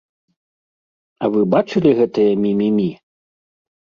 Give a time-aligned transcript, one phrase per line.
[1.25, 2.89] А вы бачылі гэтае мімімі?